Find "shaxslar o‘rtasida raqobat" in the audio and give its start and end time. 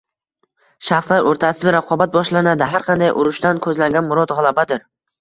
0.87-2.17